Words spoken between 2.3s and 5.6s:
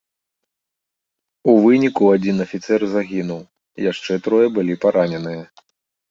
афіцэр загінуў, яшчэ трое былі параненыя.